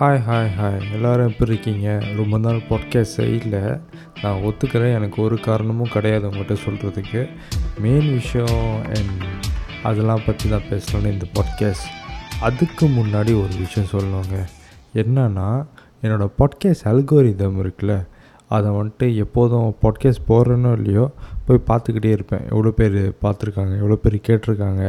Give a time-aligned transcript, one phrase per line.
[0.00, 1.86] Hi hi hi எல்லோரும் எப்படி இருக்கீங்க?
[2.18, 3.56] ரொம்ப நாள் பாட்காஸ்ட் செய்யல
[4.22, 4.94] நான் ஒத்துக்கிறேன்.
[4.98, 7.20] எனக்கு ஒரு காரணமும் கிடையாது உங்கள்கிட்ட சொல்கிறதுக்கு
[7.84, 8.62] மெயின் விஷயம்
[8.96, 9.24] அண்ட்
[9.88, 11.90] அதெல்லாம் பற்றி தான் பேசணும்னு இந்த பாட்காஸ்ட்
[12.48, 14.38] அதுக்கு முன்னாடி ஒரு விஷயம் சொல்லணுங்க.
[15.02, 15.48] என்னன்னா
[16.02, 17.96] என்னோடய பாட்காஸ்ட் அல்கோரிதம் இருக்குல்ல
[18.56, 21.06] அதை வந்துட்டு எப்போதும் பாட்காஸ்ட் போடுறேனோ இல்லையோ
[21.46, 22.46] போய் பார்த்துக்கிட்டே இருப்பேன்.
[22.54, 24.84] எவ்வளோ பேர் பார்த்துருக்காங்க எவ்வளோ பேர் கேட்டிருக்காங்க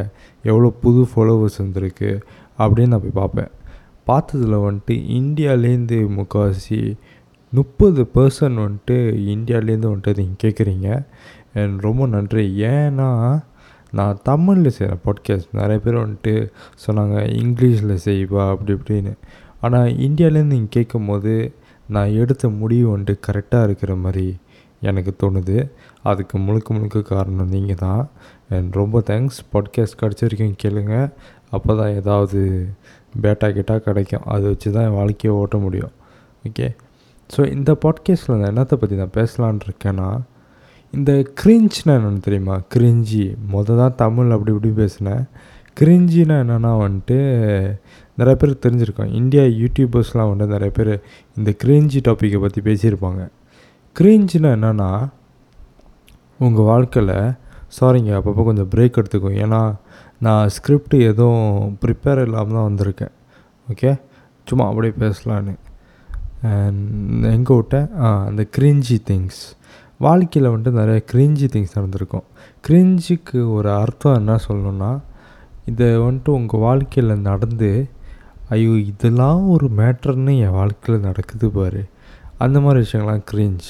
[0.50, 2.12] எவ்வளோ புது ஃபாலோவர்ஸ் வந்திருக்கு
[2.58, 3.50] அப்படின்னு நான் போய் பார்ப்பேன்.
[4.06, 6.96] பார்த்ததுல வந்துட்டு இந்தியாவிலேருந்து முக்கால்வாசி
[7.52, 8.96] முப்பது பர்சன்ட் வந்துட்டு
[9.34, 10.88] இந்தியாவிலேருந்து வந்துட்டு நீங்கள் கேட்குறீங்க
[11.54, 12.62] அண்ட் ரொம்ப நன்றி.
[12.62, 13.08] ஏன்னா
[13.92, 16.34] நான் தமிழில் செய்கிறேன் பாட்காஸ்ட் நிறைய பேர் வந்துட்டு
[16.86, 19.12] சொன்னாங்க இங்கிலீஷில் செய்வா அப்படி இப்படின்னு.
[19.60, 21.54] ஆனால் இந்தியாவிலேருந்து நீங்கள் கேட்கும் போது
[21.88, 24.36] நான் எடுத்த முடிவு வந்துட்டு கரெக்டாக இருக்கிற மாதிரி
[24.80, 25.68] எனக்கு தோணுது.
[26.02, 28.10] அதுக்கு முழுக்க முழுக்க காரணம் நீங்கள் தான்.
[28.48, 31.12] அண்ட் ரொம்ப தேங்க்ஸ் பாட்காஸ்ட் கிடச்ச வரைக்கும் கேளுங்க.
[31.50, 32.68] அப்போ தான் ஏதாவது
[33.22, 34.24] பேட்டா கிட்டா கிடைக்கும்.
[34.24, 35.92] அதை வச்சு தான் என் வாழ்க்கையை ஓட்ட முடியும்.
[36.48, 36.68] ஓகே
[37.30, 40.08] ஸோ இந்த பாட்காஸ்ட்டில் நான் என்னத்தை பற்றி நான் பேசலான் இருக்கேன்னா
[40.92, 42.56] இந்த கிரிஞ்ச்னா என்னென்னு தெரியுமா?
[42.74, 45.22] கிரிஞ்சி மொதல் தான் தமிழ் அப்படி இப்படி பேசினேன்.
[45.80, 47.18] கிரிஞ்சினா என்னென்னா வந்துட்டு
[48.14, 49.12] நிறைய பேர் தெரிஞ்சிருக்கோம்.
[49.20, 50.92] இந்தியா யூடியூபர்ஸ்லாம் வந்துட்டு நிறைய பேர்
[51.36, 53.22] இந்த கிரிஞ்சி டாப்பிக்கை பற்றி பேசியிருப்பாங்க.
[53.96, 54.90] கிரிஞ்சினா என்னென்னா
[56.38, 57.16] உங்கள் வாழ்க்கையில்
[57.80, 59.60] சாரிங்க அப்பப்போ கொஞ்சம் பிரேக் எடுத்துக்கும் ஏன்னா
[60.26, 63.14] நான் ஸ்கிரிப்ட் எதுவும் ப்ரிப்பேர் இல்லாமல் தான் வந்திருக்கேன்.
[63.72, 63.90] ஓகே
[64.46, 65.54] சும்மா அப்படியே பேசலான்னு.
[67.36, 69.40] எங்கே விட்டேன் ஆ அந்த கிரிஞ்சி திங்ஸ்
[70.06, 72.26] வாழ்க்கையில் வந்துட்டு நிறைய கிரிஞ்சி திங்ஸ் நடந்திருக்கும்.
[72.66, 74.92] கிரிஞ்சிக்கு ஒரு அர்த்தம் என்ன சொல்லணும்னா
[75.70, 77.70] இதை வந்துட்டு உங்கள் வாழ்க்கையில் நடந்து
[78.54, 81.82] ஐயோ இதெல்லாம் ஒரு மேட்ருன்னு என் வாழ்க்கையில் நடக்குது பாரு.
[82.44, 83.68] அந்த மாதிரி விஷயங்கள்லாம் கிரிஞ்ச்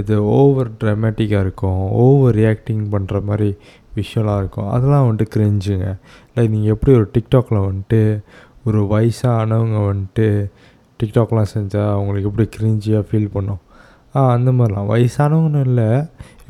[0.00, 1.82] இது ஓவர் ட்ரமேட்டிக்காக இருக்கும்.
[2.02, 3.50] ஓவர் ரியாக்டிங் பண்ணுற மாதிரி
[3.96, 4.68] விஷுவலாக இருக்கும்.
[4.74, 5.88] அதெல்லாம் வந்துட்டு கிரிஞ்சுங்க
[6.36, 8.00] லைக் நீங்கள் எப்படி ஒரு டிக்டாக்ல வந்துட்டு
[8.66, 10.26] ஒரு வயசானவங்க வந்துட்டு
[11.00, 13.60] டிக்டாக்லாம் செஞ்சால் அவங்களுக்கு எப்படி கிரிஞ்சியாக ஃபீல் பண்ணும்?
[14.16, 14.90] ஆ அந்த மாதிரிலாம்.
[14.92, 15.88] வயசானவங்கன்னு இல்லை.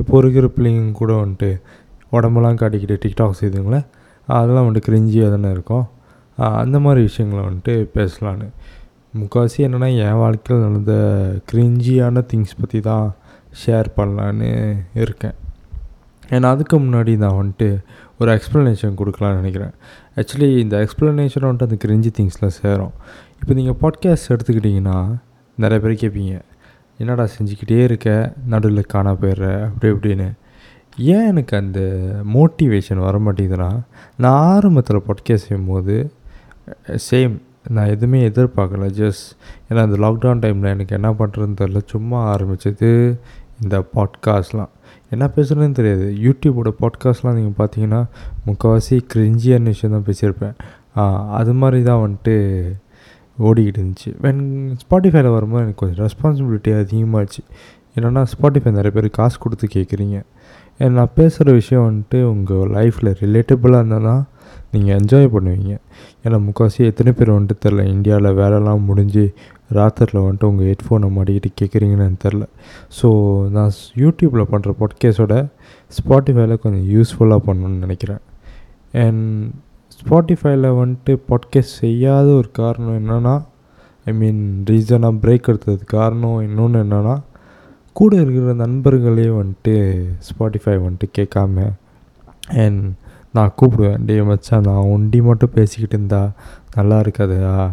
[0.00, 1.50] இப்போ இருக்கிற பிள்ளைங்க கூட வந்துட்டு
[2.17, 3.86] உடம்பெல்லாம் காட்டிக்கிட்டு டிக்டாக் செய்துங்களேன்.
[4.39, 5.86] அதெல்லாம் வந்துட்டு கிரிஞ்சியாக தானே இருக்கும்.
[6.63, 8.48] அந்த மாதிரி விஷயங்களை வந்துட்டு பேசலான்னு.
[9.18, 10.95] முக்கால்வாசி என்னென்னா என் வாழ்க்கையில் நடந்த
[11.51, 13.07] கிரிஞ்சியான திங்ஸ் பற்றி தான்
[13.61, 14.51] ஷேர் பண்ணலான்னு
[15.02, 15.36] இருக்கேன்.
[16.30, 17.68] ஏன்னா அதுக்கு முன்னாடி நான் வந்துட்டு
[18.18, 19.70] ஒரு எக்ஸ்ப்ளனேஷன் கொடுக்கலான்னு நினைக்கிறேன்.
[20.16, 22.92] ஆக்சுவலி இந்த எக்ஸ்ப்ளனேஷன் வந்துட்டு அந்த கிரிஞ்சி திங்ஸில் சேரும்.
[23.40, 25.16] இப்போ நீங்கள் பாட்காஸ்ட் எடுத்துக்கிட்டிங்கன்னா
[25.56, 26.40] நிறைய பேர் கேட்பீங்க
[26.98, 28.34] என்னடா செஞ்சுக்கிட்டே இருக்க?
[28.46, 29.64] நடுவில் காண போயிடுற?
[29.64, 30.28] அப்படி இப்படின்னு.
[30.96, 31.80] ஏன் எனக்கு அந்த
[32.34, 33.80] மோட்டிவேஷன் வர மாட்டேங்குதுன்னா
[34.16, 36.12] நான் ஆரம்பத்தில் பாட்காஸ்ட் செய்யும்போது
[37.10, 37.34] சேம்
[37.68, 38.86] நான் எதுவுமே எதிர்பார்க்கல.
[39.00, 39.27] ஜஸ்ட்
[39.68, 43.20] ஏன்னா அந்த லாக்டவுன் டைமில் எனக்கு என்ன பண்ணுறதுன்னு தெரில சும்மா ஆரம்பித்தது
[43.62, 44.72] இந்த பாட்காஸ்ட்லாம்
[45.14, 46.07] என்ன பேசுகிறதுன்னு தெரியாது.
[46.27, 48.01] யூடியூபோட பாட்காஸ்ட்லாம் நீங்கள் பார்த்தீங்கன்னா
[48.46, 50.55] முக்கால்வாசி கிரிஞ்சியான விஷயம் தான் பேசியிருப்பேன்.
[51.39, 52.35] அது மாதிரி தான் வந்துட்டு
[53.48, 54.11] ஓடிக்கிட்டு இருந்துச்சு.
[54.24, 54.42] வென்
[54.83, 57.42] ஸ்பாட்டிஃபைல வரும்போது எனக்கு கொஞ்சம் ரெஸ்பான்சிபிலிட்டி அதிகமாகிடுச்சு
[57.96, 60.19] என்னென்னா ஸ்பாட்டிஃபை நிறைய பேர் காசு கொடுத்து கேட்குறீங்க.
[60.96, 64.25] நான் பேசுகிற விஷயம் வந்துட்டு உங்கள் லைஃப்பில் ரிலேட்டபுளாக இருந்தால் தான்
[64.73, 65.73] நீங்கள் என்ஜாய் பண்ணுவீங்க.
[66.25, 69.25] ஏன்னா முக்கால்வாசி எத்தனை பேர் வந்துட்டு தெரில இந்தியாவில் வேலைலாம் முடிஞ்சு
[69.73, 72.46] ராத்திரில் வந்துட்டு உங்கள் ஹெட்ஃபோனை மாட்டிக்கிட்டு கேட்குறீங்கன்னு தெரில
[73.02, 73.08] ஸோ
[73.48, 75.48] நான் யூடியூப்பில் பண்ணுற பாட்காஸ்டோட
[75.89, 78.18] ஸ்பாட்டிஃபைல கொஞ்சம் யூஸ்ஃபுல்லாக பண்ணணுன்னு நினைக்கிறேன்.
[78.92, 79.52] அண்ட்
[79.98, 83.45] ஸ்பாட்டிஃபைல வந்துட்டு பாட்காஸ்ட் செய்யாத ஒரு காரணம் என்னென்னா
[84.05, 87.23] ஐ மீன் ரீசனாக பிரேக் எடுத்ததுக்கு காரணம் இன்னொன்று என்னென்னா
[87.92, 91.70] கூட இருக்கிற நண்பர்களே வந்துட்டு ஸ்பாட்டிஃபை வந்துட்டு கேட்காம
[92.48, 92.92] அண்ட்
[93.33, 96.30] நான் கூப்பிடுவேன் டே மச்சான் நான் ஒண்டி மட்டும் பேசிக்கிட்டு இருந்தா
[96.74, 97.70] நல்லா இருக்காதா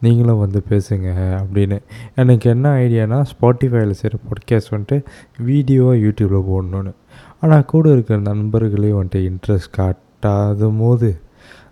[0.00, 1.08] நீங்களும் வந்து பேசுங்க
[1.40, 1.78] அப்படின்னு.
[2.14, 5.04] எனக்கு என்ன ஐடியானா ஸ்பாட்டிஃபைல செய்கிற பாட்காஸ்ட் வந்துட்டு
[5.38, 6.92] வீடியோவாக யூடியூப்பில் போடணுன்னு
[7.40, 11.20] ஆனால் கூட இருக்கிற நண்பர்களே வந்துட்டு இன்ட்ரெஸ்ட் காட்டாத போது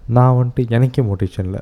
[0.06, 1.60] நான் வந்துட்டு எனக்கே மோட்டிவேஷன் இல்லை.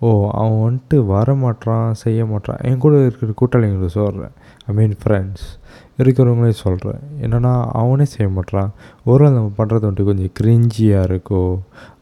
[0.00, 4.34] ஓ அவன் வந்துட்டு வர மாட்டான் செய்ய மாட்டான் என் கூட இருக்கிற கூட்டாளிங்களுக்கு சொல்கிறேன்
[4.66, 5.46] ஐ மீன் ஃப்ரெண்ட்ஸ்
[6.02, 8.70] இருக்கிறவங்களே சொல்கிறேன் என்னென்னா அவனே செய்ய மாட்டான்
[9.10, 11.42] ஒரு நாள் நம்ம பண்ணுறது வந்துட்டு கொஞ்சம் கிரிஞ்சியாக இருக்கோ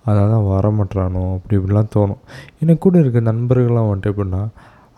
[0.07, 2.21] அதனால் தான் வரமாட்டானோ அப்படி இப்படிலாம் தோணும்.
[2.63, 4.43] எனக்கு கூட இருக்க நண்பர்கள்லாம் வந்துட்டு எப்படின்னா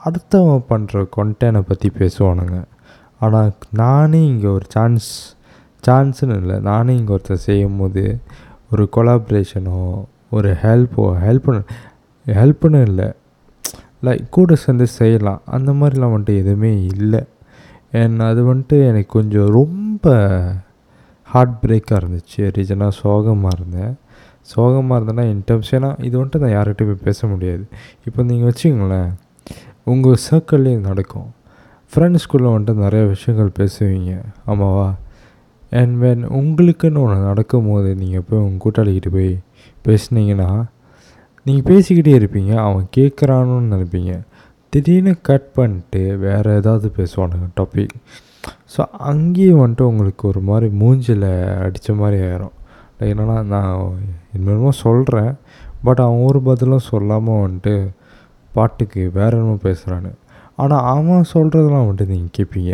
[0.07, 2.59] அடுத்தவன் பண்ணுற கொண்டேனை பற்றி பேசுவானுங்க.
[3.25, 3.51] ஆனால்
[3.83, 5.09] நானே இங்கே ஒரு சான்ஸ்
[5.87, 6.57] சான்ஸுன்னு இல்லை.
[6.71, 8.05] நானே இங்கே ஒருத்தர் செய்யும் போது
[8.73, 9.81] ஒரு கொலாப்ரேஷனோ
[10.37, 11.49] ஒரு ஹெல்ப்போ ஹெல்ப்
[12.27, 13.09] ஹெல்ப்புன்னு இல்லை.
[14.07, 15.41] லைக் கூட சேர்ந்து செய்யலாம்.
[15.57, 17.23] அந்த மாதிரிலாம் வந்துட்டு எதுவுமே இல்லை.
[17.93, 20.07] அண்ட் அது வந்துட்டு எனக்கு கொஞ்சம் ரொம்ப
[21.23, 23.95] ஹார்ட் பிரேக்காக இருந்துச்சு ரீசனாக சோகமாக இருந்தேன்.
[24.41, 27.65] சோகமாக இருந்தேன்னா என் ஏன்னா இது வந்துட்டு நான் யார்கிட்டையும் போய் பேச முடியாது.
[28.05, 29.11] இப்போ நீங்கள் வச்சுங்களேன்
[29.85, 31.29] உங்கள் சர்க்கிள்லேயே நடக்கும்.
[31.93, 34.23] ஃப்ரெண்ட்ஸ்குள்ளே வந்துட்டு நிறைய விஷயங்கள் பேசுவீங்க.
[34.47, 34.95] ஆமாவா?
[35.71, 39.39] அண்ட் வென் உங்களுக்குன்னு ஒன்று நடக்கும் போது நீங்கள் போய் உங்கள் கூட்டாளிக்கிட்ட போய்
[39.85, 40.65] பேசுனீங்கன்னா
[41.43, 42.55] நீங்கள் பேசிக்கிட்டே இருப்பீங்க.
[42.55, 44.23] அவன் கேட்குறானுன்னு நினைப்பீங்க.
[44.73, 47.95] திடீர்னு கட் பண்ணிட்டு வேறு ஏதாவது பேசுவானுங்க டாபிக்
[48.75, 48.81] ஸோ
[49.11, 51.29] அங்கேயும் வந்துட்டு உங்களுக்கு ஒரு மாதிரி மூஞ்சில்
[51.67, 52.55] அடித்த மாதிரி ஆயிரும்.
[53.11, 53.79] என்னென்னா நான்
[54.37, 55.33] என்னென்னமோ சொல்கிறேன்
[55.87, 57.75] பட் அவன் ஒரு பதிலும் சொல்லாமல் வந்துட்டு
[58.53, 60.13] பாட்டுக்கு வேற என்னமோ பேசுகிறான்னு
[60.63, 62.73] ஆனால் அவன் சொல்கிறதெல்லாம் வந்துட்டு நீங்கள் கேட்பீங்க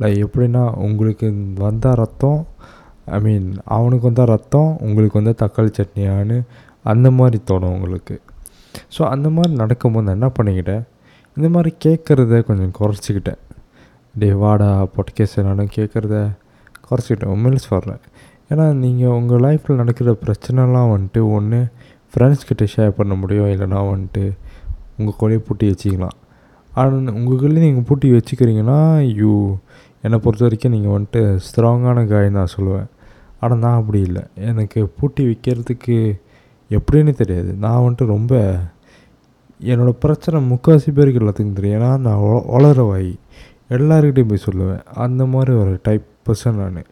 [0.00, 1.26] லைக் எப்படின்னா உங்களுக்கு
[1.64, 2.40] வந்தால் ரத்தம்
[3.16, 6.38] ஐ மீன் அவனுக்கு வந்தால் ரத்தம் உங்களுக்கு வந்து தக்காளி சட்னியான்னு
[6.92, 8.16] அந்த மாதிரி தோணும் உங்களுக்கு.
[8.94, 10.84] ஸோ அந்த மாதிரி நடக்கும்போது நான் என்ன பண்ணிக்கிட்டேன்?
[11.36, 13.40] இந்த மாதிரி கேட்குறத கொஞ்சம் குறைச்சிக்கிட்டேன்.
[14.20, 16.16] டே வாடா பொட்கேஸ் நானும் கேட்குறத
[16.86, 17.32] குறைச்சிக்கிட்டேன்.
[17.34, 18.02] உண்மையில சொல்கிறேன்
[18.50, 21.60] ஏன்னா நீங்கள் உங்கள் லைஃப்பில் நடக்கிற பிரச்சனைலாம் வந்துட்டு ஒன்று
[22.12, 24.24] ஃப்ரெண்ட்ஸ்கிட்ட ஷேர் பண்ண முடியும் இல்லைனா வந்துட்டு
[24.98, 26.16] உங்கள் கொலையை பூட்டி வச்சிக்கலாம்.
[26.80, 28.78] ஆனால் உங்களுக்குள்ளே நீங்கள் பூட்டி வச்சுக்கிறீங்கன்னா
[29.20, 29.32] யூ
[30.04, 32.88] என்னை பொறுத்த வரைக்கும் நீங்கள் வந்துட்டு ஸ்ட்ராங்கான காய் நான் சொல்லுவேன்.
[33.40, 34.22] ஆனால் நான் அப்படி இல்லை.
[34.50, 35.96] எனக்கு பூட்டி வைக்கிறதுக்கு
[36.70, 37.50] எப்படின்னு தெரியாது.
[37.64, 38.34] நான் வந்துட்டு ரொம்ப
[39.60, 41.80] என்னோடய பிரச்சனை முக்கால்வாசி பேருக்கு எல்லாத்துக்கும் தெரியும்.
[41.80, 43.18] ஏன்னா நான் ஒ- வளர வாய்.
[43.68, 44.84] எல்லாருக்கிட்டையும் போய் சொல்லுவேன்.
[44.84, 46.84] அந்த மாதிரி ஒரு டைப் பர்சன் நான்.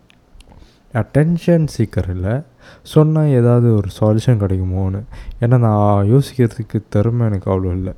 [0.93, 2.41] அட்டென்ஷன் சீக்கர் இல்லை.
[2.82, 5.03] சொன்னால் ஏதாவது ஒரு சொல்யூஷன் கிடைக்குமோன்னு.
[5.41, 7.93] ஏன்னா நான் யோசிக்கிறதுக்கு திறமை எனக்கு அவ்வளோ இல்லை.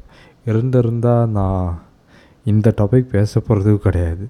[0.45, 1.83] இருந்திருந்தால் நான்
[2.45, 4.29] இந்த டாபிக் பேச போகிறதுக்கும் கிடையாது.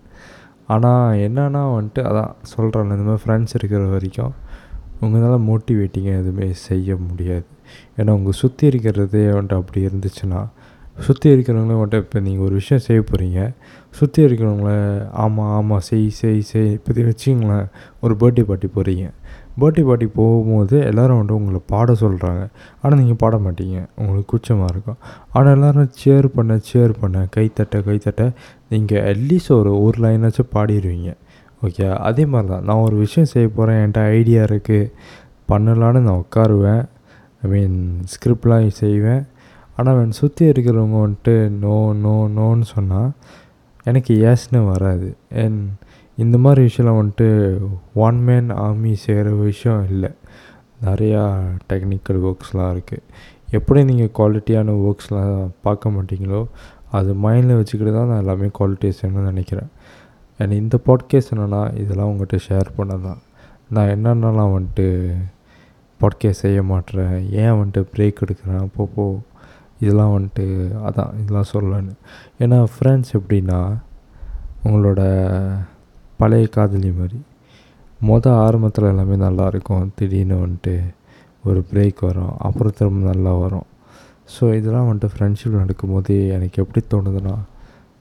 [0.67, 4.35] ஆனால் என்னன்னா வந்துட்டு அதான் சொல்கிறேன் இந்த மாதிரி ஃப்ரெண்ட்ஸ் இருக்கிற வரைக்கும்
[5.01, 7.45] உங்களால் மோட்டிவேட்டிங்காக எதுவுமே செய்ய முடியாது.
[7.99, 10.43] ஏன்னா உங்கள் சுற்றி இருக்கிறதே வந்துட்டு அப்படி இருந்துச்சுன்னா
[11.06, 13.41] சுற்றி இருக்கிறவங்கள வந்துட்டு இப்போ நீங்கள் ஒரு விஷயம் செய்ய போகிறீங்க
[13.99, 14.73] சுற்றி இருக்கிறவங்கள
[15.25, 17.67] ஆமாம் ஆமாம் செய் செய் செய் இப்போதி வச்சிங்களேன்
[18.05, 19.06] ஒரு பர்த்டே பார்ட்டி போகிறீங்க
[19.61, 22.43] பர்த்டே பார்ட்டி போகும்போது எல்லோரும் வந்துட்டு உங்களை பாட சொல்கிறாங்க
[22.82, 23.79] ஆனால் நீங்கள் பாட மாட்டீங்க.
[23.99, 24.99] உங்களுக்கு கூச்சமாக இருக்கும்.
[25.32, 28.25] ஆனால் எல்லோரும் சேர் பண்ண சேர் பண்ண கைத்தட்ட கைத்தட்ட
[28.73, 31.11] நீங்கள் அட்லீஸ்ட் ஒரு ஒரு லைனாச்சும் பாடிடுவீங்க.
[31.62, 34.91] ஓகே அதே மாதிரி தான் நான் ஒரு விஷயம் செய்ய போகிறேன் என்கிட்ட ஐடியா இருக்குது
[35.50, 36.82] பண்ணலான்னு நான் உட்காருவேன்.
[37.44, 37.79] ஐ மீன்
[38.12, 39.23] ஸ்கிரிப்ட்லாம் செய்வேன்.
[39.76, 43.11] ஆனால் அவன் சுற்றி இருக்கிறவங்க வந்துட்டு நோ நோ நோன்னு சொன்னால்
[43.91, 45.08] எனக்கு ஏஸ்னு வராது.
[45.43, 45.62] அண்ட்
[46.19, 47.29] இந்த மாதிரி விஷயம்லாம் வந்துட்டு
[48.06, 50.11] ஒன் மேன் ஆர்மி செய்கிற விஷயம் இல்லை.
[50.87, 51.23] நிறையா
[51.70, 53.05] டெக்னிக்கல் ஒர்க்ஸ்லாம் இருக்குது
[53.56, 56.41] எப்படி நீங்கள் குவாலிட்டியான ஒர்க்ஸ்லாம் பார்க்க மாட்டீங்களோ
[56.99, 59.70] அது மைண்டில் வச்சுக்கிட்டு தான் நான் எல்லாமே குவாலிட்டி செய்யணும்னு நினைக்கிறேன்.
[60.41, 63.20] அண்ட் இந்த பாட்கேஸ் என்னென்னா இதெல்லாம் உங்கள்கிட்ட ஷேர் பண்ண தான்
[63.75, 64.87] நான் என்னென்னலாம் வந்துட்டு
[66.00, 67.31] பாட்கேஸ் செய்ய மாட்டேறேன்.
[67.31, 68.61] ஏன் வந்துட்டு பிரேக் எடுக்கிறேன்?
[68.61, 69.19] அப்போ போ.
[69.81, 70.44] இதெல்லாம் வந்துட்டு
[70.88, 71.94] அதான் இதெல்லாம் சொல்லலன்னு.
[72.38, 73.76] ஏன்னா ஃப்ரெண்ட்ஸ் எப்படின்னா
[74.64, 75.00] உங்களோட
[76.17, 77.19] பழைய காதலி மாதிரி.
[78.02, 79.93] மொதல் ஆரம்பத்தில் எல்லாமே நல்லா இருக்கும்.
[79.96, 80.75] திடீர்னு வந்துட்டு
[81.44, 82.35] ஒரு பிரேக் வரும்.
[82.38, 83.67] அப்புறம் திரும்ப நல்லா வரும்.
[84.35, 87.35] ஸோ இதெல்லாம் வந்துட்டு ஃப்ரெண்ட்ஷிப் நடக்கும்போது எனக்கு எப்படி தோணுதுன்னா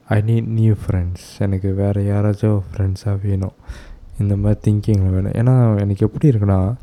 [0.08, 3.56] ஐ நீட் நியூ ஃப்ரெண்ட்ஸ் எனக்கு வேறு யாராச்சும் ஃப்ரெண்ட்ஸாக வேணும்.
[4.20, 5.32] இந்த மாதிரி திங்கிங்கில் வேணும்.
[5.32, 6.74] ஏன்னா எனக்கு எப்படி இருக்குன்னா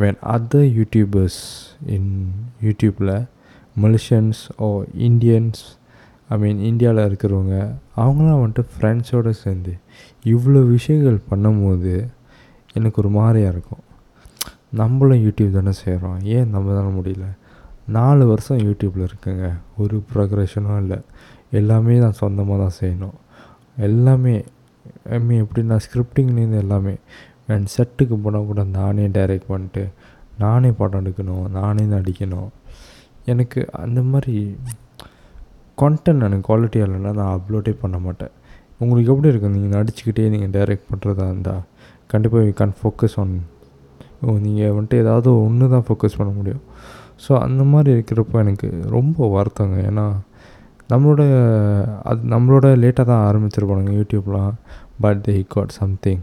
[0.00, 1.42] when other யூடியூபர்ஸ்
[1.86, 2.32] இன்
[2.64, 3.26] யூடியூப்பில்
[3.82, 5.60] மலேஷியன்ஸ் ஓ இந்தியன்ஸ்
[6.28, 9.72] ஐ மீன் இந்தியாவில் இருக்கிறவங்க அவங்களாம் வந்துட்டு ஃப்ரெண்ட்ஸோடு சேர்ந்து
[10.24, 12.06] இவ்வளோ விஷயங்கள் பண்ணும்போது
[12.72, 13.84] எனக்கு ஒரு மாதிரியாக இருக்கும்.
[14.70, 17.24] நம்மளும் யூடியூப் தானே செய்கிறோம் ஏன் நம்ம தானே முடியல?
[17.86, 19.52] நாலு வருஷம் யூடியூப்பில் இருக்குங்க.
[19.76, 20.98] ஒரு ப்ரொக்ரெஷனும் இல்லை.
[21.50, 23.16] எல்லாமே நான் சொந்தமாக தான் செய்யணும்.
[23.76, 24.44] எல்லாமே
[25.10, 26.94] ஐ மீன் எப்படின்னா ஸ்கிரிப்டிங்லேருந்து எல்லாமே
[27.54, 29.84] அண்ட் செட்டுக்கு போனால் கூட நானே டைரக்ட் பண்ணிட்டு
[30.42, 32.50] நானே படம் எடுக்கணும் நானே நடிக்கணும்.
[33.32, 34.34] எனக்கு அந்த மாதிரி
[35.82, 38.32] கண்டென்ட் எனக்கு குவாலிட்டியாக இல்லைன்னா நான் அப்லோடே பண்ண மாட்டேன்.
[38.82, 39.54] உங்களுக்கு எப்படி இருக்கும்?
[39.56, 41.62] நீங்கள் நடிச்சுக்கிட்டே நீங்கள் டைரக்ட் பண்ணுறதா இருந்தால்
[42.12, 43.34] கண்டிப்பாக யூ கேன் ஃபோக்கஸ் ஆன்
[44.46, 46.64] நீங்கள் வந்துட்டு ஏதாவது ஒன்று தான் ஃபோக்கஸ் பண்ண முடியும்.
[47.24, 49.76] ஸோ அந்த மாதிரி இருக்கிறப்போ எனக்கு ரொம்ப வருத்தங்க.
[49.90, 50.06] ஏன்னா
[50.92, 51.22] நம்மளோட
[52.10, 54.54] அது நம்மளோட லேட்டாக தான் ஆரம்பிச்சிருப்பானுங்க யூடியூப்லாம்
[55.04, 56.22] பட் தே காட் சம்திங்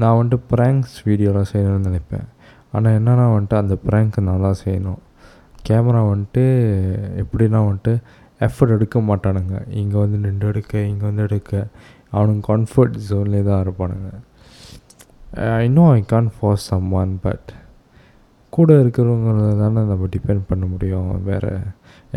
[0.00, 2.26] நான் வந்துட்டு ப்ராங்க்ஸ் வீடியோலாம் செய்யணும்னு நினைப்பேன்.
[2.74, 5.00] ஆனால் என்னென்னா வந்துட்டு அந்த ப்ராங்க் நல்லா செய்யணும்.
[5.68, 6.44] கேமரா வந்துட்டு
[7.22, 7.92] எப்படின்னா வந்துட்டு
[8.46, 9.56] எஃபர்ட் எடுக்க மாட்டானுங்க.
[9.80, 11.52] இங்கே வந்து நின்று எடுக்க இங்கே வந்து எடுக்க.
[12.14, 14.10] அவனுங்க கம்ஃபர்ட் ஜோன்லேயே தான் இருப்பானுங்க.
[15.60, 16.66] I know I can't force
[17.02, 17.48] someone but
[18.56, 21.08] கூட இருக்கிறவங்கள தானே நம்ம டிபெண்ட் பண்ண முடியும்.
[21.28, 21.52] வேறு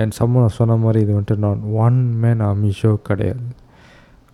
[0.02, 3.48] என் சம்மன் சொன்ன மாதிரி இது வந்துட்டு நான் ஒன் மேன் ஆர்மி ஷோ கிடையாது.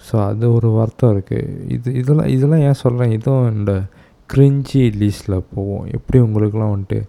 [0.07, 3.74] ஸோ அது ஒரு வருத்தம் இருக்குது இது இதெல்லாம் இதெல்லாம் ஏன் சொல்கிறேன் இதுவும் இந்த
[4.29, 7.00] கிரிஞ்சி லீஸ்டில் போவோம் எப்படி உங்களுக்குலாம் வந்துட்டு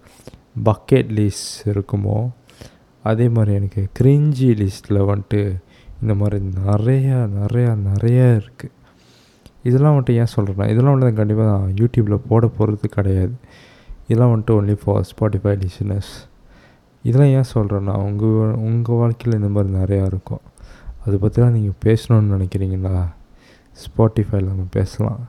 [0.65, 2.17] பக்கெட் லீஸ் இருக்குமோ
[3.05, 5.41] அதே மாதிரி எனக்கு கிரிஞ்சி லிஸ்ட்டில் வந்துட்டு
[6.03, 8.73] இந்த மாதிரி நிறையா நிறையா நிறையா இருக்குது
[9.63, 13.35] இதெல்லாம் வந்துட்டு ஏன் சொல்கிறேன்னா இதெல்லாம் வந்துட்டு கண்டிப்பாக நான் யூடியூப்பில் போட போகிறது கிடையாது.
[14.09, 16.13] இதெல்லாம் வந்துட்டு ஒன்லி ஃபார் ஸ்பாட்டிஃபை லிசனர்ஸ்
[17.05, 20.43] இதெல்லாம் ஏன் சொல்கிறேன்னா உங்கள் உங்கள் வாழ்க்கையில் இந்த மாதிரி நிறையா இருக்கும்.
[21.05, 22.97] அதை பற்றிலாம் நீங்கள் பேசணுன்னு நினைக்கிறீங்களா?
[23.83, 25.21] ஸ்பாட்டிஃபைல நம்ம பேசலாம்.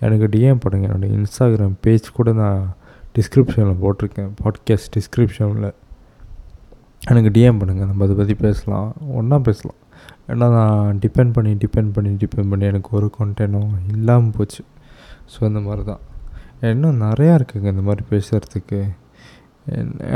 [0.00, 2.62] எனக்கு டிஎம் பண்ணுங்கள் என்னோடய இன்ஸ்டாகிராம் பேஜ் கூட நான்
[3.18, 4.30] டிஸ்கிரிப்ஷனில் போட்டிருக்கேன்.
[4.42, 5.68] பாட்காஸ்ட் டிஸ்கிரிப்ஷனில்
[7.10, 8.88] எனக்கு டிஎம் பண்ணுங்கள் நம்ம அதை பற்றி பேசலாம்.
[9.18, 9.80] ஒன்றா பேசலாம்.
[10.30, 14.62] ஏன்னா நான் டிபெண்ட் பண்ணி டிபெண்ட் பண்ணி டிபெண்ட் பண்ணி எனக்கு ஒரு கண்டென்ட்டும் இல்லாமல் போச்சு.
[15.32, 16.02] ஸோ அந்த மாதிரி தான்
[16.72, 18.80] இன்னும் நிறையா இருக்குங்க இந்த மாதிரி பேசுகிறதுக்கு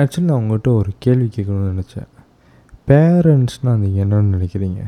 [0.00, 2.10] ஆக்சுவலி நான் உங்கள்கிட்ட ஒரு கேள்வி கேட்கணும்னு நினச்சேன்.
[2.88, 4.80] பேரண்ட்ஸ்னால் நீங்கள் என்னென்னு நினைக்கிறீங்க?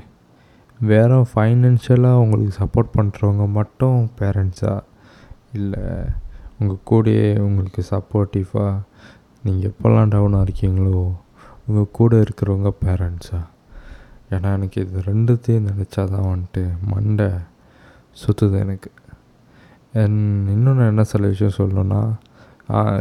[0.91, 4.75] வேறு ஃபைனான்ஷியலாக உங்களுக்கு சப்போர்ட் பண்ணுறவங்க மட்டும் பேரண்ட்ஸா
[5.53, 5.85] இல்லை
[6.59, 8.73] உங்கள் கூடயே உங்களுக்கு சப்போர்ட்டிவாக
[9.45, 11.05] நீங்கள் எப்போல்லாம் டவுனாக இருக்கீங்களோ
[11.67, 13.41] உங்கள் கூட இருக்கிறவங்க பேரண்ட்ஸா
[14.31, 16.63] ஏன்னா எனக்கு இது ரெண்டுத்தையும் நினச்சா தான் வந்துட்டு
[16.93, 17.31] மண்டை
[18.21, 18.91] சுற்றுது எனக்கு.
[19.95, 22.03] அண்ட் இன்னொன்று என்ன சில விஷயம் சொல்லணுன்னா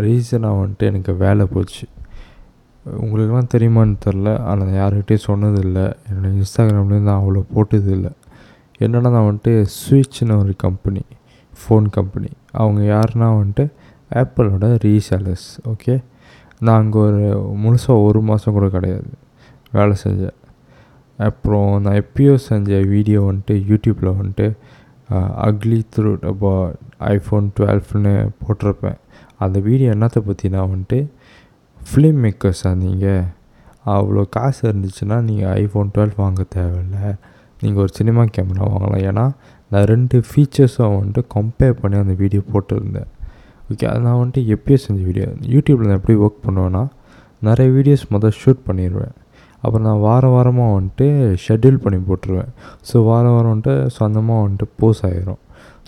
[0.06, 1.86] ரீசனாக வந்துட்டு எனக்கு வேலை போச்சு.
[3.02, 4.30] உங்களுக்கெல்லாம் தெரியுமான்னு தெரில.
[4.50, 5.86] ஆனால் யார்கிட்டையும் சொன்னதில்லை.
[6.10, 8.12] என்னோடய இன்ஸ்டாகிராம்லேயும் நான் அவ்வளோ போட்டதில்லை.
[8.84, 11.04] என்னென்னா நான் வந்துட்டு ஸ்விட்ச்னு ஒரு கம்பெனி
[11.62, 12.32] ஃபோன் கம்பெனி.
[12.62, 13.66] அவங்க யாருன்னா வந்துட்டு
[14.22, 15.96] ஆப்பிளோட ரீசேலர்ஸ் ஓகே?
[16.66, 17.22] நான் அங்கே ஒரு
[17.64, 19.10] முழுசாக ஒரு மாதம் கூட கிடையாது.
[19.78, 20.38] வேலை செஞ்சேன்
[21.20, 24.48] அப்புறம் நான் எப்பயோ செஞ்ச வீடியோ வந்துட்டு யூடியூப்பில் வந்துட்டு
[25.48, 26.76] அக்லி த்ரூ அபவுட்
[27.14, 29.00] ஐஃபோன் டுவெல்ஃப்னு போட்டிருப்பேன்.
[29.46, 31.00] அந்த வீடியோ என்னத்தை பற்றினா வந்துட்டு
[31.90, 33.24] ஃபிலிம் மேக்கர்ஸாக நீங்கள்
[33.94, 36.98] அவ்வளோ காசு இருந்துச்சுன்னா நீங்கள் ஐஃபோன் டுவெல் வாங்க தேவையில்ல.
[37.62, 39.04] நீங்கள் ஒரு சினிமா கேமரா வாங்கலாம்.
[39.10, 39.26] ஏன்னா
[39.72, 43.10] நான் ரெண்டு ஃபீச்சர்ஸும் வந்துட்டு கம்பேர் பண்ணி அந்த வீடியோ போட்டிருந்தேன்.
[43.72, 46.84] ஓகே அது நான் வந்துட்டு எப்பயோ செஞ்ச வீடியோ யூடியூப்பில் நான் எப்படி ஒர்க் பண்ணுவேன்னா
[47.48, 49.14] நிறைய வீடியோஸ் மொதல் ஷூட் பண்ணிடுவேன்
[49.64, 51.08] அப்புறம் நான் வாரம் வாரமாக வந்துட்டு
[51.46, 52.50] ஷெட்யூல் பண்ணி போட்டுருவேன்.
[52.90, 55.42] ஸோ வாரம் வாரம் வந்துட்டு சொந்தமாக வந்துட்டு போஸ் ஆகிரும்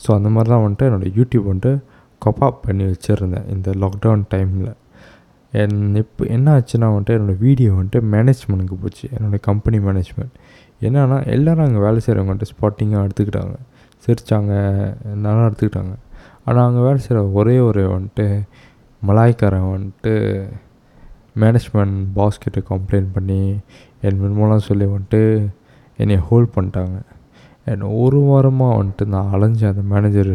[0.04, 1.74] ஸோ அந்த மாதிரி தான் வந்துட்டு என்னோடய யூடியூப் வந்துட்டு
[2.22, 4.72] கொப்பாப் பண்ணி வச்சுருந்தேன் இந்த லாக்டவுன் டைமில்
[5.62, 9.06] என் இப்போ என்ன ஆச்சுன்னா வந்துட்டு என்னோடய வீடியோ வந்துட்டு மேனேஜ்மெண்ட்டுக்கு போச்சு.
[9.16, 10.36] என்னோடய கம்பெனி மேனேஜ்மெண்ட்
[10.88, 13.56] என்னென்னா எல்லோரும் அங்கே வேலை செய்கிறவங்க வந்துட்டு ஸ்பாட்டிங்காக எடுத்துக்கிட்டாங்க.
[14.06, 14.54] சிரித்தாங்க
[15.26, 15.94] நல்லா எடுத்துக்கிட்டாங்க.
[16.48, 18.26] ஆனால் அங்கே வேலை செய்கிற ஒரே ஒரு வந்துட்டு
[19.02, 20.14] மலாய்க்காரன் வந்துட்டு
[21.42, 23.42] மேனேஜ்மெண்ட் பாஸ்கிட்ட கம்ப்ளைண்ட் பண்ணி
[24.08, 25.22] என் மூலம் சொல்லி வந்துட்டு
[26.04, 26.98] என்னை ஹோல்ட் பண்ணிட்டாங்க.
[27.72, 30.34] என் ஒரு வாரமாக வந்துட்டு நான் அலைஞ்சேன் அந்த மேனேஜர்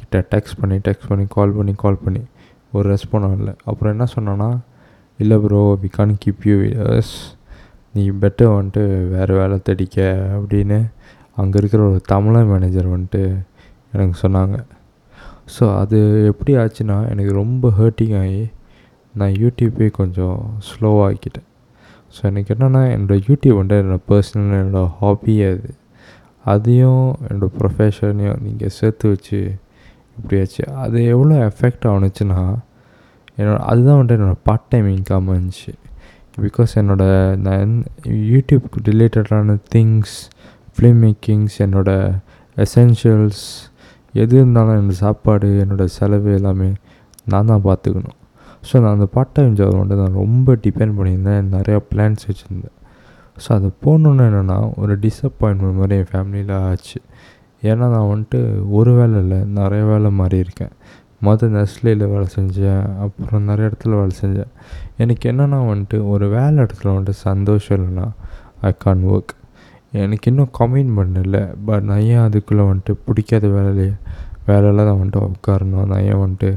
[0.00, 2.22] கிட்ட டெக்ஸ்ட் பண்ணி டெக்ஸ்ட் பண்ணி கால் பண்ணி கால் பண்ணி.
[2.72, 3.54] ஒரு ரெஸ்பாண்ட் இல்லை.
[3.64, 4.50] அப்புறம் என்ன சொன்னேன்னா
[5.18, 6.56] இல்லை bro we can't keep you
[6.96, 7.14] as
[7.94, 8.82] நீ பெட்டர் வந்துட்டு
[9.14, 9.98] வேறு வேலை தடிக்க
[10.38, 10.78] அப்படின்னு
[11.42, 13.22] அங்கே இருக்கிற ஒரு தமிழ மேனேஜர் வந்துட்டு
[13.92, 14.56] எனக்கு சொன்னாங்க.
[15.54, 15.98] ஸோ அது
[16.30, 18.42] எப்படி ஆச்சுன்னா எனக்கு ரொம்ப ஹர்ட்டிங் ஆகி
[19.14, 21.46] நான் யூடியூப்பே கொஞ்சம் ஸ்லோவாகிக்கிட்டேன்
[22.16, 25.70] ஸோ எனக்கு என்னென்னா என்னோடய யூடியூப் வந்துட்டு என்னோடய பர்சனல் என்னோடய ஹாபியே அது.
[26.44, 29.40] அதையும் என்னோடய ப்ரொஃபஷனையும் நீங்கள் சேர்த்து வச்சு
[30.18, 32.42] இப்படியாச்சு அது எவ்வளோ எஃபெக்ட் ஆணுச்சுன்னா
[33.40, 35.72] என்னோட அதுதான் வந்துட்டு என்னோடய பார்ட் டைம் இன்கம் இருந்துச்சு
[36.44, 37.72] பிகாஸ் என்னோடய நான்
[38.32, 40.16] யூடியூப்க்கு ரிலேட்டடான திங்ஸ்
[40.74, 42.14] ஃபிலிம் மேக்கிங்ஸ் என்னோடய
[42.64, 43.44] எசென்ஷியல்ஸ்
[44.22, 46.68] எது இருந்தாலும் என்னோடய சாப்பாடு என்னோடய செலவு எல்லாமே
[47.32, 48.18] நான் தான் பார்த்துக்கணும்.
[48.68, 51.48] ஸோ நான் அந்த பார்ட் டைம் ஜாப் வந்துட்டு நான் ரொம்ப டிபெண்ட் பண்ணியிருந்தேன்.
[51.56, 52.76] நிறையா பிளான்ஸ் வச்சுருந்தேன்.
[53.42, 56.98] ஸோ அது போகணுன்னு என்னென்னா ஒரு டிஸப்பாயின்மெண்ட் மாதிரி என் ஃபேமிலியில் ஆச்சு.
[57.62, 60.74] ஏன்னா நான் வந்துட்டு ஒரு வேலை இல்லை நிறைய வேலை மாறி இருக்கேன்
[61.26, 64.52] மொதல் நெஸ்லேயில் வேலை செஞ்சேன் அப்புறம் நிறைய இடத்துல வேலை செஞ்சேன்.
[64.96, 68.06] எனக்கு என்னென்னா வந்துட்டு ஒரு வேலை இடத்துல வந்துட்டு சந்தோஷம் இல்லைன்னா
[68.60, 69.34] ஐ கான் ஒர்க்
[69.92, 73.88] எனக்கு இன்னும் கமிட்மெண்ட் இல்லை பட் நான் ஏன் அதுக்குள்ளே வந்துட்டு பிடிக்காத வேலையிலே
[74.46, 75.86] வேலையில் தான் வந்துட்டு உட்காரணும்.
[75.86, 76.50] நான் ஏன் வந்துட்டு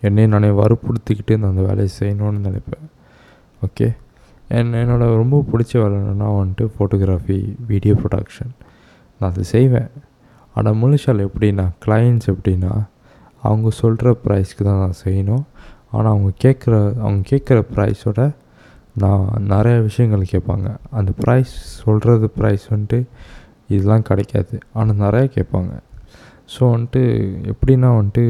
[0.00, 2.84] என்னையும் நானே வறுப்படுத்திக்கிட்டு நான் அந்த வேலையை செய்யணும்னு நினைப்பேன்.
[3.66, 3.88] ஓகே
[4.48, 8.52] என் என்னோடய ரொம்ப பிடிச்ச வேலை என்னென்னா வந்துட்டு ஃபோட்டோகிராஃபி வீடியோ ப்ரொடக்ஷன்
[9.20, 9.88] நான் அதை செய்வேன்.
[10.56, 12.72] ஆனால் முழுசால் எப்படின்னா கிளைண்ட்ஸ் எப்படின்னா
[13.42, 15.44] அவங்க சொல்கிற ப்ரைஸ்க்கு தான் நான் செய்யணும்.
[15.90, 18.20] ஆனால் அவங்க கேட்குற அவங்க கேட்குற ப்ரைஸோட
[19.02, 20.68] நான் நிறையா விஷயங்கள் கேட்பாங்க.
[20.98, 22.98] அந்த ப்ரைஸ் சொல்கிறது ப்ரைஸ் வந்துட்டு
[23.74, 24.56] இதெல்லாம் கிடைக்காது.
[24.72, 25.72] ஆனால் நிறையா கேட்பாங்க.
[26.54, 27.02] ஸோ வந்துட்டு
[27.52, 28.24] எப்படின்னா வந்துட்டு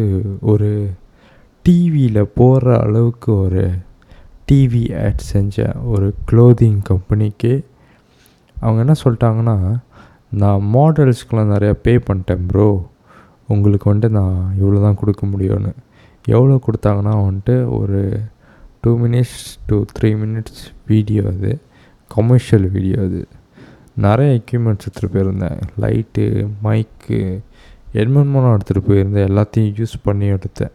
[0.52, 0.70] ஒரு
[1.64, 3.64] டிவியில் போடுற அளவுக்கு ஒரு
[4.50, 7.52] டிவி ஆட் செஞ்ச ஒரு க்ளோதிங் கம்பெனிக்கு
[8.56, 9.56] அவங்க என்ன சொல்லிட்டாங்கன்னா
[10.30, 12.86] நான் மாடல்ஸ்க்கெலாம் நிறையா பே பண்ணிட்டேன் ப்ரோ
[13.48, 15.72] உங்களுக்கு வந்துட்டு நான் இவ்வளோ தான் கொடுக்க முடியும்னு.
[16.26, 18.20] எவ்வளோ கொடுத்தாங்கன்னா வந்துட்டு ஒரு
[18.80, 21.58] two minutes to three minutes video அது.
[22.08, 23.26] கமர்ஷியல் வீடியோ அது.
[23.94, 25.58] நிறைய எக்யூப்மெண்ட்ஸ் எடுத்துகிட்டு போயிருந்தேன்.
[25.80, 27.40] லைட்டு மைக்கு
[27.92, 29.28] என்னென்னமோ எடுத்துகிட்டு போயிருந்தேன்.
[29.30, 30.70] எல்லாத்தையும் யூஸ் பண்ணி எடுத்தேன்.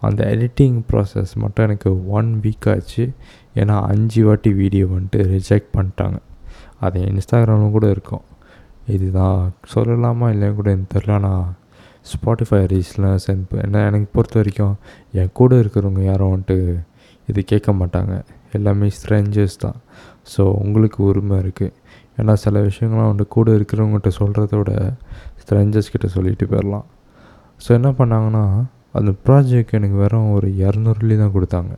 [0.00, 3.12] அந்த எடிட்டிங் ப்ராசஸ் மட்டும் எனக்கு ஒன் வீக் ஆச்சு.
[3.54, 6.18] ஏன்னா அஞ்சு வாட்டி வீடியோ வந்துட்டு ரிஜெக்ட் பண்ணிட்டாங்க.
[6.80, 8.20] அது இன்ஸ்டாகிராமில் கூட இருக்கும்.
[8.94, 9.38] இதுதான்
[9.72, 11.14] சொல்லலாமா இல்லைன்னு கூட எனக்கு தெரில.
[11.18, 11.46] ஆனால்
[12.10, 14.74] ஸ்பாட்டிஃபை ரீஸ்லாம் சென்ட் என்ன எனக்கு பொறுத்த வரைக்கும்
[15.20, 16.56] என் கூட இருக்கிறவங்க யாரும் வந்துட்டு
[17.30, 18.14] இது கேட்க மாட்டாங்க.
[18.56, 19.78] எல்லாமே ஸ்ட்ரெஞ்சர்ஸ் தான்
[20.34, 21.74] ஸோ உங்களுக்கு உரிமை இருக்குது
[22.20, 24.72] ஏன்னா சில விஷயங்கள்லாம் வந்துட்டு கூட இருக்கிறவங்ககிட்ட சொல்கிறத விட
[25.42, 26.86] ஸ்ட்ரெஞ்சர்ஸ் கிட்ட சொல்லிட்டு போயிடலாம்
[27.64, 28.44] ஸோ என்ன பண்ணாங்கன்னா
[28.98, 31.74] அந்த ப்ராஜெக்ட் எனக்கு வெறும் ஒரு இரநூறுலி தான் கொடுத்தாங்க.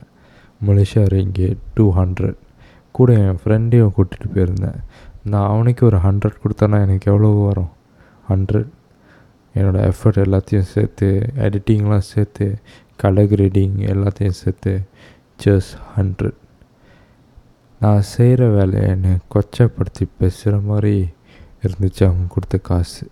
[0.67, 2.39] மலேசியா ரேங்கே டூ ஹண்ட்ரட்
[2.97, 4.79] கூட என் ஃப்ரெண்டையும் கூட்டிகிட்டு போயிருந்தேன்.
[5.23, 7.69] நான் அவனுக்கு ஒரு ஹண்ட்ரட் கொடுத்தேன்னா எனக்கு எவ்வளோ வரும்?
[8.29, 8.67] ஹண்ட்ரட்
[9.55, 12.55] என்னோடய எஃபர்ட் எல்லாத்தையும் சேர்த்து எடிட்டிங்லாம் சேர்த்து
[12.95, 14.81] கலர் கிரேடிங் எல்லாத்தையும் சேர்த்து
[15.45, 16.33] ஜஸ்ட் ஹண்ட்ரட்
[17.79, 21.07] நான் செய்கிற வேலையை என்னை கொச்சப்படுத்தி பேசுகிற மாதிரி
[21.61, 23.07] இருந்துச்சு அவங்க கொடுத்த காசு.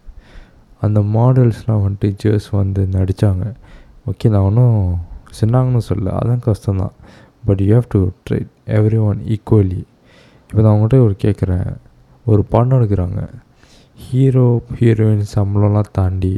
[0.82, 3.54] அந்த மாடல்ஸ்லாம் வந்துட்டு ஜேர்ஸ் வந்து நடித்தாங்க
[4.08, 5.00] ஓகே நான் ஒன்றும்
[5.42, 6.96] சின்னாங்கன்னு சொல்ல அதான் கஷ்டம்தான்.
[7.46, 8.48] But you have to treat
[9.00, 9.84] everyone equally
[10.50, 11.76] இப்போ நான் அவங்ககிட்ட ஒரு கேட்குறேன்.
[12.32, 13.22] ஒரு படம் எடுக்கிறாங்க.
[14.06, 14.46] ஹீரோ
[14.78, 16.34] ஹீரோயின் சம்பளம்லாம் தாண்டி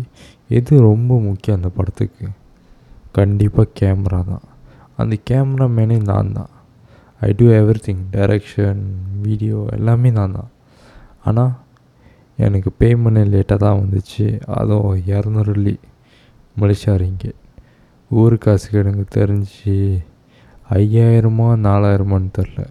[0.58, 2.26] எது ரொம்ப முக்கியம் அந்த படத்துக்கு?
[3.18, 4.46] கண்டிப்பாக கேமரா தான்.
[5.02, 6.52] அந்த கேமரா மேனே நான் தான்.
[7.28, 7.46] I do
[7.88, 8.82] everything direction
[9.26, 10.52] video எல்லாமே நான் தான்.
[11.30, 11.54] ஆனால்
[12.38, 14.28] எனக்கு பேமெண்ட் லேட்டாக தான் வந்துச்சு.
[14.60, 15.76] அதுவும் இரநூறுலி வெள்ளி
[16.62, 17.40] மலேசியா ரிங்கெட்
[18.12, 19.76] ஊர் காசுக்கு எனக்கு தெரிஞ்சு
[20.78, 22.62] ஐயாயிரமா நாலாயிரமான்னு தெரில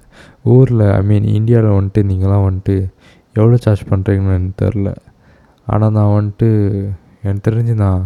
[0.54, 2.76] ஊரில் ஐ மீன் இந்தியாவில் வந்துட்டு நீங்களாம் வந்துட்டு
[3.40, 4.90] எவ்வளோ சார்ஜ் பண்ணுறீங்கன்னு எனக்கு தெரில.
[5.72, 6.48] ஆனால் நான் வந்துட்டு
[7.24, 8.02] எனக்கு தெரிஞ்சு நான்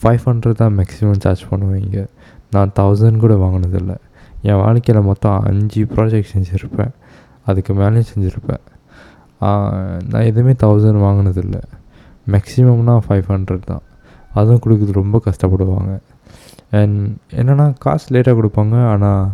[0.00, 2.10] ஃபைவ் ஹண்ட்ரட் தான் மேக்ஸிமம் சார்ஜ் பண்ணுவேன்
[2.54, 3.92] நான் தௌசண்ட் கூட வாங்கினதில்ல.
[4.48, 6.92] என் வாழ்க்கையில் மொத்தம் அஞ்சு ப்ராஜெக்ட் செஞ்சுருப்பேன்.
[7.50, 8.62] அதுக்கு மேலே செஞ்சுருப்பேன்.
[10.10, 11.56] நான் எதுவுமே தௌசண்ட் வாங்கினதில்ல.
[12.34, 13.84] மேக்ஸிமம்னால் ஃபைவ் ஹண்ட்ரட் தான்.
[14.38, 15.92] அதுவும் கொடுக்குறது ரொம்ப கஷ்டப்படுவாங்க.
[16.78, 17.00] அண்ட்
[17.40, 18.76] என்னென்னா காசு லேட்டாக கொடுப்பாங்க.
[18.92, 19.24] ஆனால்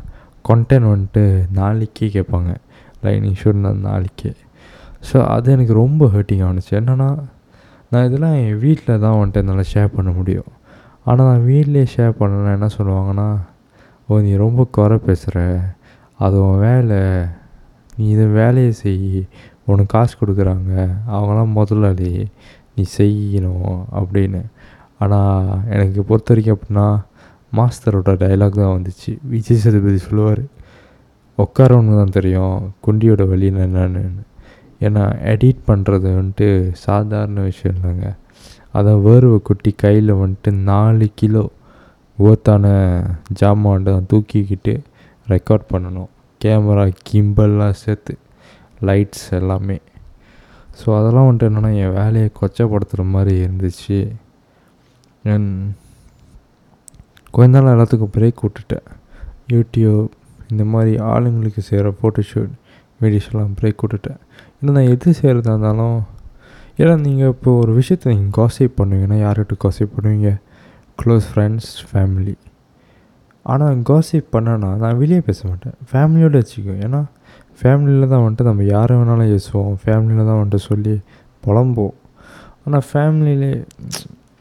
[0.49, 1.25] கண்டென்ட் வந்துட்டு
[1.59, 2.51] நாளைக்கே கேட்பாங்க.
[3.05, 4.33] லைனிங் ஷூட் நாளைக்கே.
[5.09, 6.73] ஸோ அது எனக்கு ரொம்ப ஹர்ட்டிங் ஆனிச்சு.
[6.81, 7.11] என்னென்னா
[7.93, 10.51] நான் இதெல்லாம் என் வீட்டில் தான் வந்துட்டு என்னால் ஷேர் பண்ண முடியும்.
[11.09, 13.29] ஆனால் நான் வீட்லேயே ஷேர் பண்ணலாம் என்ன சொல்லுவாங்கன்னா
[14.09, 15.39] ஓ நீ ரொம்ப குறை பேசுகிற
[16.25, 17.01] அது உன் வேலை.
[17.97, 19.27] நீ இதை வேலையை செய்.
[19.71, 20.73] உனக்கு காசு கொடுக்குறாங்க.
[21.15, 22.11] அவங்களாம் முதலாளி.
[22.77, 24.43] நீ செய்யணும் அப்படின்னு.
[25.03, 26.87] ஆனால் எனக்கு பொறுத்த வரைக்கும் அப்படின்னா
[27.59, 29.13] மாஸ்டரோட டைலாக் தான் வந்துச்சு.
[29.33, 30.43] விஜய் சதுபதி சொல்லுவார்
[31.39, 32.57] உட்காரவனுக்கு தான் தெரியும்.
[32.87, 34.05] குண்டியோட வழி என்னென்னு.
[34.87, 36.49] ஏன்னா எடிட் பண்ணுறது வந்துட்டு
[36.87, 38.09] சாதாரண விஷயம் இல்லைங்க.
[38.79, 41.45] அதை வேர்வை குட்டி கையில் வந்துட்டு நாலு கிலோ
[42.19, 42.67] ஓத்தான
[43.41, 44.75] ஜாமான் தூக்கிக்கிட்டு
[45.33, 46.11] ரெக்கார்ட் பண்ணணும்.
[46.41, 48.15] கேமரா கிம்பல்லாம் சேர்த்து
[48.89, 49.79] லைட்ஸ் எல்லாமே.
[50.79, 53.99] ஸோ அதெல்லாம் வந்துட்டு என்னென்னா என் வேலையை கொச்சப்படுத்துகிற மாதிரி இருந்துச்சு.
[57.37, 58.89] கொஞ்ச நாள் எல்லாத்துக்கும் பிரேக் விட்டுட்டேன்.
[59.53, 60.11] யூடியூப்
[60.53, 62.53] இந்த மாதிரி ஆளுங்களுக்கு செய்கிற ஃபோட்டோஷூட்
[63.03, 64.21] வீடியோஸ்லாம் பிரேக் விட்டுட்டேன்.
[64.63, 65.97] இல்லை நான் எது செய்கிறதா இருந்தாலும்
[66.81, 70.31] ஏன்னா நீங்கள் இப்போ ஒரு விஷயத்தை நீங்கள் காசிப் பண்ணுவீங்கன்னா யார்கிட்ட காசிப் பண்ணுவீங்க?
[70.99, 72.35] க்ளோஸ் ஃப்ரெண்ட்ஸ் ஃபேமிலி
[73.47, 75.75] ஆனால் காசிப் பண்ணனா நான் வெளியே பேச மாட்டேன்.
[75.91, 76.75] ஃபேமிலியோடு வச்சுக்கோ.
[76.87, 77.01] ஏன்னா
[77.61, 80.95] ஃபேமிலியில் தான் வந்துட்டு நம்ம யாரை வேணாலும் பேசுவோம் ஃபேமிலியில் தான் வந்துட்டு சொல்லி
[81.43, 81.95] புலம்போம்
[82.65, 83.53] ஆனால் ஃபேமிலியிலே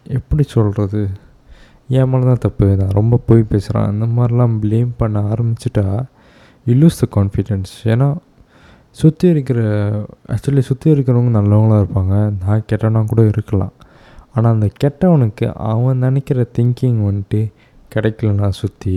[0.06, 1.02] எப்படி சொல்கிறது
[1.90, 2.68] என் மேலே தான் தப்பு.
[2.82, 5.86] நான் ரொம்ப போய் பேசுகிறேன் அந்த மாதிரிலாம் ப்ளேம் பண்ண ஆரம்பிச்சிட்டா
[6.68, 8.08] யூ லூஸ் த கான்ஃபிடென்ஸ் ஏன்னா
[8.96, 9.60] சுற்றி இருக்கிற
[10.34, 12.16] ஆக்சுவலி சுற்றி இருக்கிறவங்க நல்லவங்களாக இருப்பாங்க.
[12.44, 13.74] நான் கெட்டவனாக கூட இருக்கலாம்.
[14.34, 17.42] ஆனால் அந்த கெட்டவனுக்கு அவன் நினைக்கிற திங்கிங் வந்துட்டு
[17.94, 18.96] கிடைக்கலனா சுற்றி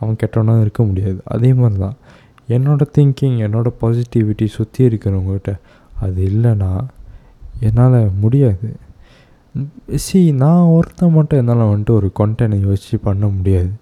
[0.00, 1.18] அவன் கெட்டவனாக இருக்க முடியாது.
[1.34, 1.96] அதே மாதிரி தான்
[2.56, 5.52] என்னோடய திங்கிங் என்னோடய பாசிட்டிவிட்டி சுற்றி இருக்கிறவங்ககிட்ட
[6.04, 6.72] அது இல்லைன்னா
[7.66, 8.68] என்னால் முடியாது.
[10.04, 13.72] சி நான் ஒருத்தன் மட்டும் என்னால் வந்துட்டு ஒரு கொண்டனை யோசித்து பண்ண முடியாது.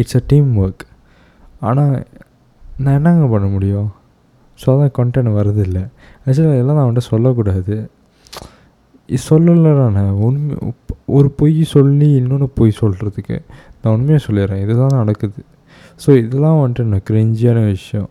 [0.00, 0.84] இட்ஸ் அ டீம் ஒர்க்
[1.68, 1.94] ஆனால்
[2.82, 3.88] நான் என்னங்க பண்ண முடியும்?
[4.60, 5.82] ஸோ அதான் கண்டென்ட் வருது இல்லை
[6.26, 7.76] ஆக்சுவலாக இதெல்லாம் நான் வந்துட்டு சொல்லக்கூடாது.
[9.28, 10.10] சொல்லலை நான்.
[10.26, 10.56] உண்மை
[11.16, 13.36] ஒரு பொய் சொல்லி இன்னொன்று பொய் சொல்கிறதுக்கு
[13.80, 14.62] நான் உண்மையாக சொல்லிடுறேன்.
[14.64, 15.40] இதுதான் நடக்குது.
[16.02, 18.10] ஸோ இதெல்லாம் வந்துட்டு எனக்கு கிரெஞ்சியான விஷயம்.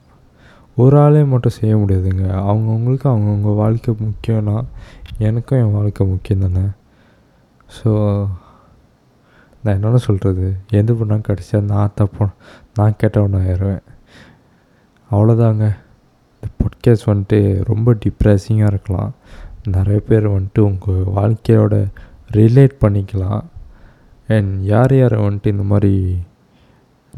[0.84, 2.26] ஒரு ஆளே மட்டும் செய்ய முடியாதுங்க.
[2.50, 4.58] அவங்கவுங்களுக்கு அவங்கவுங்க வாழ்க்கை முக்கியம்னா
[5.28, 6.66] எனக்கும் என் வாழ்க்கை முக்கியம் தானே.
[7.78, 7.92] ஸோ
[9.64, 10.48] நான் என்னென்ன சொல்கிறது
[10.80, 12.26] எது பண்ணால் கிடச்சா நான் தப்பு
[12.78, 13.84] நான் கெட்டவனாகிடுவேன்
[15.12, 15.66] அவ்வளோதாங்க
[16.88, 19.14] இந்த வந்துட்டு ரொம்ப டிப்ரெஸிங்காக இருக்கலாம்.
[19.64, 21.88] நிறைய பேர் வந்துட்டு உங்கள் வாழ்க்கையோட
[22.34, 23.44] ரிலேட் பண்ணிக்கலாம்.
[24.28, 26.18] அண்ட் யார் யார் வந்துட்டு இந்த மாதிரி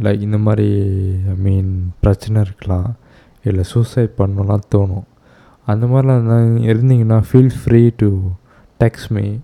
[0.01, 0.67] லைக் இந்த மாதிரி
[1.27, 2.95] ஐ மீன் பிரச்சனை இருக்கலாம்.
[3.43, 5.07] இல்லை சூசைட் பண்ணலாம் தோணும்.
[5.65, 8.09] அந்த மாதிரிலாம் இருந்தீங்கன்னா feel free to
[8.79, 9.37] text me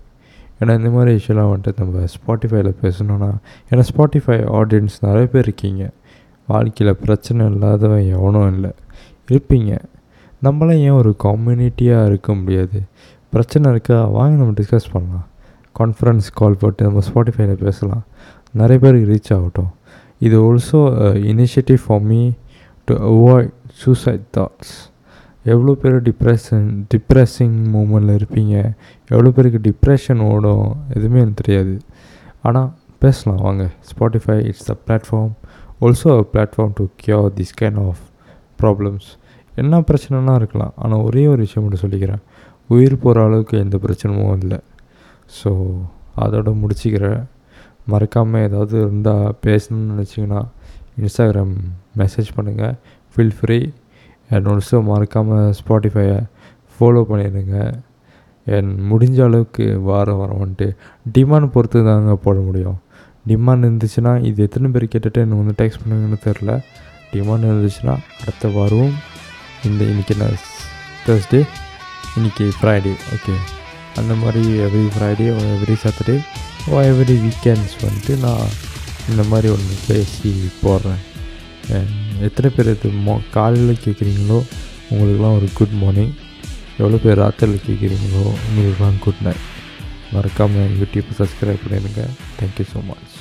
[0.60, 3.30] ஏன்னா இந்த மாதிரி விஷயம்லாம் வந்துட்டு நம்ம ஸ்பாட்டிஃபைல பேசணுன்னா
[3.70, 5.90] ஏன்னா ஸ்பாட்டிஃபை ஆடியன்ஸ் நிறைய பேர் இருக்கீங்க.
[6.46, 8.72] வாழ்க்கையில் பிரச்சனை இல்லாதவன் எவனும் இல்லை.
[9.30, 9.78] இருப்பீங்க.
[10.44, 12.78] நம்மளாம் ஏன் ஒரு கம்யூனிட்டியாக இருக்க முடியாது?
[13.32, 14.04] பிரச்சனை இருக்கா?
[14.04, 15.26] வாங்க நம்ம டிஸ்கஸ் பண்ணலாம்.
[15.78, 18.04] கான்ஃபரன்ஸ் கால் போட்டு நம்ம ஸ்பாட்டிஃபைல பேசலாம்.
[18.52, 19.70] நிறைய பேருக்கு ரீச் ஆகட்டும்.
[20.18, 20.80] இது also
[21.32, 22.20] initiative for me
[22.84, 24.74] to avoid suicide thoughts
[25.44, 28.54] எவ்வளோ பேர் டிப்ரெஷன் டிப்ரெஸிங் மூமெண்ட்டில் இருப்பீங்க?
[29.08, 30.76] எவ்வளோ பேருக்கு டிப்ரெஷன் ஓடும்?
[30.88, 31.78] எதுவுமே எனக்கு தெரியாது.
[32.42, 33.42] ஆனால் பேசலாம்.
[33.46, 35.32] வாங்க Spotify it's the platform
[35.80, 38.02] also a platform to cure this kind of
[38.62, 39.08] problems
[39.62, 40.74] என்ன பிரச்சனைனா இருக்கலாம்.
[40.82, 42.22] ஆனால் ஒரே ஒரு விஷயம் மட்டும் சொல்லிக்கிறேன்.
[42.74, 44.58] உயிர் போகிற அளவுக்கு எந்த பிரச்சனையும் இல்லை.
[45.38, 45.50] ஸோ
[46.24, 47.20] அதோட முடிச்சுக்கிறேன்.
[47.92, 50.40] மறக்காமல் ஏதாவது இருந்தால் பேசணும்னு நினச்சிங்கன்னா
[51.00, 51.56] இன்ஸ்டாகிராம்
[52.00, 52.76] மெசேஜ் பண்ணுங்கள்
[53.12, 53.58] ஃபீல் ஃப்ரீ
[54.34, 56.16] அண்ட் ஆல்சோ மறக்காமல் ஸ்பாட்டிஃபையை
[56.76, 57.58] ஃபாலோ பண்ணிடுங்க.
[58.56, 60.66] என் முடிஞ்ச அளவுக்கு வாரம் வாரம் வந்துட்டு
[61.14, 62.78] டிமாண்ட் பொறுத்து தாங்க போட முடியும்.
[63.30, 66.52] டிமாண்ட் இருந்துச்சுன்னா இது எத்தனை பேர் கேட்டுட்டு எனக்கு வந்து டெக்ஸ்ட் பண்ணுங்கன்னு தெரில
[67.12, 68.92] டிமாண்ட் இருந்துச்சுன்னா அடுத்த வாரம்
[69.64, 70.38] இந்த இன்றைக்கி நான்
[71.06, 71.40] தேர்ஸ்டே
[72.16, 73.34] இன்றைக்கி ஃப்ரைடே ஓகே
[73.94, 76.16] அந்த மாதிரி every Friday every Saturday
[76.70, 78.48] oh every weekends வந்துட்டு நான்
[79.08, 81.02] இந்த மாதிரி ஒன்று பேசி போடுறேன்
[82.20, 84.38] எத்தனை பேர் இது மோ காலையில் கேட்குறீங்களோ
[84.90, 86.14] உங்களுக்குலாம் ஒரு குட் மார்னிங்
[86.78, 89.44] எவ்வளோ பேர் ராத்திரியில் கேட்குறீங்களோ உங்களுக்குலாம் குட் நைட்
[90.12, 92.02] மறக்காமல் யூடியூப் சப்ஸ்கிரைப் பண்ணிடுங்க.
[92.40, 93.15] Thank you so much